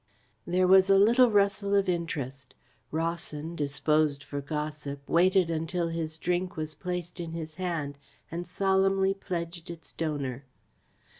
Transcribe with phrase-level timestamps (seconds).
[0.47, 2.55] There was a little rustle of interest.
[2.89, 7.99] Rawson, disposed for gossip, waited until his drink was placed in his hand
[8.31, 10.43] and solemnly pledged its donor.